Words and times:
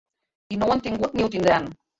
I 0.55 0.59
no 0.61 0.69
ho 0.69 0.73
han 0.77 0.83
tingut 0.89 1.15
i 1.19 1.23
no 1.23 1.31
ho 1.31 1.33
tindran. 1.37 1.73